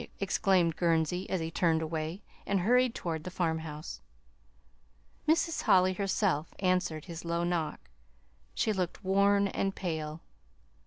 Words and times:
exclaimed 0.19 0.75
Gurnsey, 0.77 1.29
as 1.29 1.41
he 1.41 1.51
turned 1.51 1.83
away, 1.83 2.23
and 2.47 2.61
hurried 2.61 2.95
toward 2.95 3.23
the 3.23 3.29
farmhouse. 3.29 4.01
Mrs. 5.27 5.61
Holly 5.61 5.93
herself 5.93 6.55
answered 6.57 7.05
his 7.05 7.23
low 7.23 7.43
knock. 7.43 7.87
She 8.55 8.73
looked 8.73 9.03
worn 9.03 9.47
and 9.49 9.75
pale. 9.75 10.21